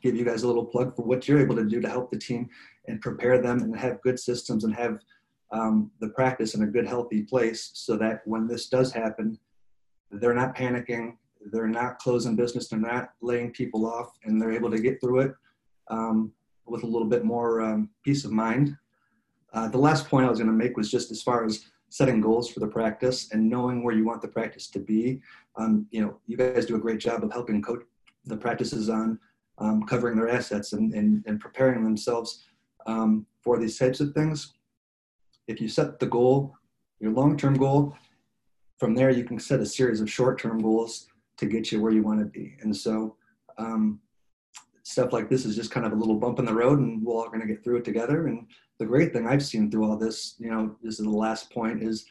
give 0.02 0.16
you 0.16 0.24
guys 0.24 0.42
a 0.42 0.46
little 0.46 0.64
plug 0.64 0.94
for 0.94 1.02
what 1.02 1.26
you're 1.26 1.40
able 1.40 1.56
to 1.56 1.64
do 1.64 1.80
to 1.80 1.88
help 1.88 2.10
the 2.10 2.18
team 2.18 2.48
and 2.86 3.00
prepare 3.00 3.40
them 3.40 3.62
and 3.62 3.76
have 3.76 4.00
good 4.02 4.18
systems 4.18 4.64
and 4.64 4.74
have 4.74 4.98
um, 5.52 5.90
the 6.00 6.08
practice 6.08 6.54
in 6.54 6.62
a 6.62 6.66
good 6.66 6.86
healthy 6.86 7.22
place 7.22 7.70
so 7.74 7.96
that 7.96 8.20
when 8.24 8.46
this 8.46 8.68
does 8.68 8.92
happen, 8.92 9.38
they're 10.10 10.34
not 10.34 10.56
panicking 10.56 11.16
they're 11.52 11.68
not 11.68 11.98
closing 11.98 12.36
business, 12.36 12.68
they're 12.68 12.78
not 12.78 13.10
laying 13.20 13.50
people 13.52 13.86
off, 13.86 14.10
and 14.24 14.40
they're 14.40 14.52
able 14.52 14.70
to 14.70 14.80
get 14.80 15.00
through 15.00 15.20
it 15.20 15.34
um, 15.88 16.32
with 16.66 16.82
a 16.82 16.86
little 16.86 17.08
bit 17.08 17.24
more 17.24 17.60
um, 17.60 17.90
peace 18.04 18.24
of 18.24 18.32
mind. 18.32 18.76
Uh, 19.52 19.68
the 19.68 19.78
last 19.78 20.08
point 20.08 20.26
I 20.26 20.30
was 20.30 20.38
going 20.38 20.50
to 20.50 20.56
make 20.56 20.76
was 20.76 20.90
just 20.90 21.10
as 21.10 21.22
far 21.22 21.44
as 21.44 21.66
setting 21.88 22.20
goals 22.20 22.50
for 22.50 22.60
the 22.60 22.66
practice 22.66 23.30
and 23.32 23.48
knowing 23.48 23.84
where 23.84 23.94
you 23.94 24.04
want 24.04 24.20
the 24.20 24.28
practice 24.28 24.68
to 24.68 24.78
be. 24.78 25.20
Um, 25.56 25.86
you 25.90 26.00
know, 26.02 26.18
you 26.26 26.36
guys 26.36 26.66
do 26.66 26.76
a 26.76 26.80
great 26.80 26.98
job 26.98 27.22
of 27.22 27.32
helping 27.32 27.62
coach 27.62 27.82
the 28.24 28.36
practices 28.36 28.88
on 28.88 29.18
um, 29.58 29.84
covering 29.84 30.16
their 30.16 30.28
assets 30.28 30.72
and, 30.72 30.92
and, 30.92 31.24
and 31.26 31.40
preparing 31.40 31.84
themselves 31.84 32.44
um, 32.86 33.24
for 33.40 33.58
these 33.58 33.78
types 33.78 34.00
of 34.00 34.12
things. 34.12 34.54
If 35.46 35.60
you 35.60 35.68
set 35.68 35.98
the 36.00 36.06
goal, 36.06 36.54
your 36.98 37.12
long-term 37.12 37.54
goal, 37.54 37.96
from 38.78 38.94
there 38.94 39.10
you 39.10 39.24
can 39.24 39.38
set 39.38 39.60
a 39.60 39.66
series 39.66 40.00
of 40.00 40.10
short-term 40.10 40.60
goals 40.60 41.06
to 41.36 41.46
get 41.46 41.70
you 41.70 41.80
where 41.80 41.92
you 41.92 42.02
want 42.02 42.20
to 42.20 42.26
be. 42.26 42.56
And 42.60 42.74
so 42.74 43.16
um, 43.58 44.00
stuff 44.82 45.12
like 45.12 45.28
this 45.28 45.44
is 45.44 45.56
just 45.56 45.70
kind 45.70 45.86
of 45.86 45.92
a 45.92 45.96
little 45.96 46.18
bump 46.18 46.38
in 46.38 46.44
the 46.44 46.54
road 46.54 46.78
and 46.78 47.02
we're 47.02 47.14
all 47.14 47.28
going 47.28 47.40
to 47.40 47.46
get 47.46 47.62
through 47.62 47.76
it 47.78 47.84
together. 47.84 48.28
And 48.28 48.46
the 48.78 48.86
great 48.86 49.12
thing 49.12 49.26
I've 49.26 49.44
seen 49.44 49.70
through 49.70 49.88
all 49.88 49.96
this, 49.96 50.36
you 50.38 50.50
know, 50.50 50.76
this 50.82 50.98
is 50.98 51.04
the 51.04 51.10
last 51.10 51.50
point 51.50 51.82
is 51.82 52.06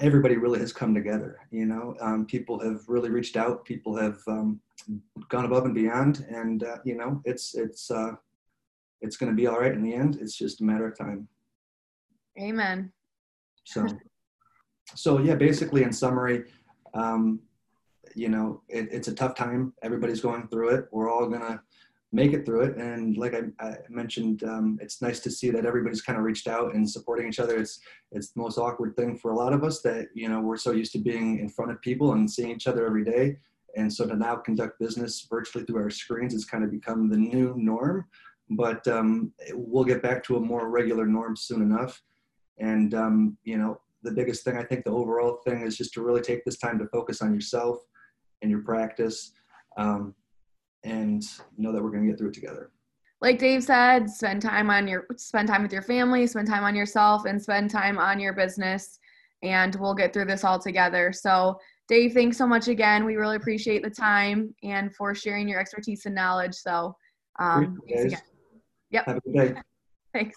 everybody 0.00 0.36
really 0.36 0.58
has 0.58 0.72
come 0.72 0.94
together. 0.94 1.38
You 1.50 1.66
know, 1.66 1.96
um, 2.00 2.26
people 2.26 2.58
have 2.60 2.80
really 2.88 3.10
reached 3.10 3.36
out. 3.36 3.64
People 3.64 3.96
have 3.96 4.18
um, 4.26 4.60
gone 5.28 5.44
above 5.44 5.64
and 5.64 5.74
beyond, 5.74 6.26
and 6.28 6.64
uh, 6.64 6.78
you 6.84 6.96
know, 6.96 7.22
it's 7.24 7.54
it's 7.54 7.90
uh, 7.90 8.12
it's 9.00 9.16
going 9.16 9.30
to 9.30 9.36
be 9.36 9.46
all 9.46 9.58
right 9.58 9.72
in 9.72 9.82
the 9.82 9.94
end. 9.94 10.18
It's 10.20 10.36
just 10.36 10.60
a 10.60 10.64
matter 10.64 10.86
of 10.86 10.98
time. 10.98 11.28
Amen. 12.40 12.92
So, 13.64 13.86
so 14.94 15.18
yeah, 15.18 15.34
basically, 15.34 15.82
in 15.82 15.92
summary, 15.92 16.44
um, 16.94 17.40
you 18.14 18.28
know, 18.28 18.62
it, 18.68 18.88
it's 18.90 19.08
a 19.08 19.14
tough 19.14 19.34
time. 19.34 19.72
Everybody's 19.82 20.20
going 20.20 20.48
through 20.48 20.70
it. 20.70 20.86
We're 20.92 21.10
all 21.10 21.28
gonna 21.28 21.62
make 22.12 22.34
it 22.34 22.44
through 22.44 22.60
it. 22.60 22.76
And 22.76 23.16
like 23.16 23.34
I, 23.34 23.64
I 23.64 23.76
mentioned, 23.88 24.44
um, 24.44 24.78
it's 24.82 25.00
nice 25.00 25.18
to 25.20 25.30
see 25.30 25.50
that 25.50 25.64
everybody's 25.64 26.02
kind 26.02 26.18
of 26.18 26.24
reached 26.24 26.46
out 26.46 26.74
and 26.74 26.88
supporting 26.88 27.26
each 27.26 27.40
other. 27.40 27.58
It's 27.58 27.80
it's 28.12 28.32
the 28.32 28.40
most 28.40 28.58
awkward 28.58 28.94
thing 28.96 29.16
for 29.16 29.32
a 29.32 29.36
lot 29.36 29.52
of 29.52 29.64
us 29.64 29.80
that 29.82 30.08
you 30.14 30.28
know 30.28 30.40
we're 30.40 30.56
so 30.58 30.72
used 30.72 30.92
to 30.92 30.98
being 30.98 31.38
in 31.38 31.48
front 31.48 31.70
of 31.70 31.80
people 31.80 32.12
and 32.12 32.30
seeing 32.30 32.50
each 32.50 32.66
other 32.66 32.86
every 32.86 33.04
day, 33.04 33.38
and 33.76 33.92
so 33.92 34.06
to 34.06 34.14
now 34.14 34.36
conduct 34.36 34.78
business 34.78 35.26
virtually 35.28 35.64
through 35.64 35.82
our 35.82 35.90
screens 35.90 36.34
has 36.34 36.44
kind 36.44 36.64
of 36.64 36.70
become 36.70 37.08
the 37.08 37.16
new 37.16 37.54
norm. 37.56 38.04
But 38.50 38.86
um, 38.86 39.32
we'll 39.52 39.84
get 39.84 40.02
back 40.02 40.22
to 40.24 40.36
a 40.36 40.40
more 40.40 40.68
regular 40.68 41.06
norm 41.06 41.36
soon 41.36 41.62
enough. 41.62 42.02
And 42.58 42.92
um, 42.92 43.38
you 43.44 43.56
know, 43.56 43.80
the 44.02 44.12
biggest 44.12 44.44
thing 44.44 44.58
I 44.58 44.64
think 44.64 44.84
the 44.84 44.90
overall 44.90 45.40
thing 45.46 45.62
is 45.62 45.78
just 45.78 45.94
to 45.94 46.02
really 46.02 46.20
take 46.20 46.44
this 46.44 46.58
time 46.58 46.78
to 46.78 46.86
focus 46.88 47.22
on 47.22 47.32
yourself 47.32 47.78
and 48.42 48.50
your 48.50 48.60
practice. 48.60 49.32
Um, 49.76 50.14
and 50.84 51.22
know 51.56 51.72
that 51.72 51.82
we're 51.82 51.90
going 51.90 52.04
to 52.04 52.10
get 52.10 52.18
through 52.18 52.28
it 52.28 52.34
together. 52.34 52.70
Like 53.20 53.38
dave 53.38 53.62
said 53.62 54.10
spend 54.10 54.42
time 54.42 54.68
on 54.68 54.88
your 54.88 55.06
spend 55.16 55.46
time 55.46 55.62
with 55.62 55.72
your 55.72 55.82
family 55.82 56.26
spend 56.26 56.48
time 56.48 56.64
on 56.64 56.74
yourself 56.74 57.24
and 57.24 57.40
spend 57.40 57.70
time 57.70 57.98
on 57.98 58.18
your 58.18 58.32
business 58.32 58.98
and 59.44 59.76
we'll 59.76 59.94
get 59.94 60.12
through 60.12 60.24
this 60.24 60.44
all 60.44 60.58
together. 60.58 61.12
So 61.12 61.56
dave 61.88 62.14
thanks 62.14 62.36
so 62.36 62.46
much 62.46 62.68
again. 62.68 63.04
We 63.04 63.16
really 63.16 63.36
appreciate 63.36 63.82
the 63.82 63.90
time 63.90 64.54
and 64.62 64.94
for 64.96 65.14
sharing 65.14 65.48
your 65.48 65.60
expertise 65.60 66.04
and 66.06 66.14
knowledge. 66.14 66.54
So 66.54 66.96
um, 67.38 67.78
thanks 67.88 68.04
again. 68.04 68.20
yep. 68.90 69.06
Have 69.06 69.16
a 69.18 69.20
good 69.20 69.34
day. 69.34 69.60
Thanks 70.12 70.36